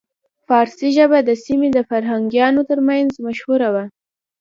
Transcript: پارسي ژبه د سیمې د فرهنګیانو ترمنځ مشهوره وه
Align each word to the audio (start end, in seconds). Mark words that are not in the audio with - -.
پارسي 0.47 0.89
ژبه 0.97 1.19
د 1.23 1.29
سیمې 1.45 1.69
د 1.73 1.79
فرهنګیانو 1.89 2.61
ترمنځ 2.69 3.09
مشهوره 3.25 3.69
وه 3.73 3.85